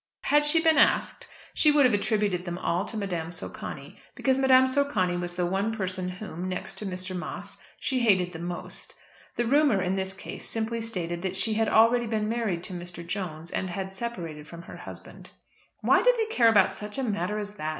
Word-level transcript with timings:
Had 0.21 0.47
she 0.47 0.59
been 0.63 0.79
asked, 0.79 1.27
she 1.53 1.69
would 1.71 1.85
have 1.85 1.93
attributed 1.93 2.43
them 2.43 2.57
all 2.57 2.85
to 2.85 2.97
Madame 2.97 3.29
Socani; 3.31 3.99
because 4.15 4.39
Madame 4.39 4.65
Socani 4.65 5.15
was 5.15 5.35
the 5.35 5.45
one 5.45 5.71
person 5.71 6.09
whom, 6.09 6.49
next 6.49 6.79
to 6.79 6.87
Mr. 6.87 7.15
Moss, 7.15 7.59
she 7.79 7.99
hated 7.99 8.33
the 8.33 8.39
most. 8.39 8.95
The 9.35 9.45
rumour 9.45 9.79
in 9.79 9.97
this 9.97 10.15
case 10.15 10.49
simply 10.49 10.81
stated 10.81 11.21
that 11.21 11.37
she 11.37 11.53
had 11.53 11.69
already 11.69 12.07
been 12.07 12.27
married 12.27 12.63
to 12.63 12.73
Mr. 12.73 13.05
Jones, 13.05 13.51
and 13.51 13.69
had 13.69 13.93
separated 13.93 14.47
from 14.47 14.63
her 14.63 14.77
husband. 14.77 15.29
"Why 15.81 16.01
do 16.01 16.11
they 16.17 16.35
care 16.35 16.49
about 16.49 16.73
such 16.73 16.97
a 16.97 17.03
matter 17.03 17.37
as 17.37 17.53
that?" 17.57 17.69